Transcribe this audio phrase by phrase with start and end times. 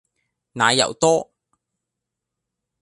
[0.53, 1.31] 奶油多